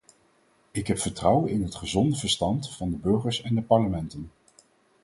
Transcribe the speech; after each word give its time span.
Ik 0.71 0.87
heb 0.87 0.97
vertrouwen 0.99 1.49
in 1.49 1.63
het 1.63 1.75
gezonde 1.75 2.15
verstand 2.15 2.69
van 2.75 2.89
de 2.91 2.97
burgers 2.97 3.41
en 3.41 3.55
de 3.55 3.61
parlementen. 3.61 4.31